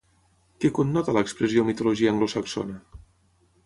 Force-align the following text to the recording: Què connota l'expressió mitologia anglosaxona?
Què 0.63 0.71
connota 0.77 1.15
l'expressió 1.19 1.67
mitologia 1.69 2.15
anglosaxona? 2.17 2.85